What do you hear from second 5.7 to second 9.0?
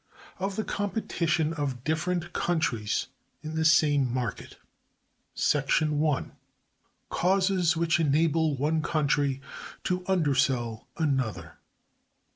1. Causes which enable one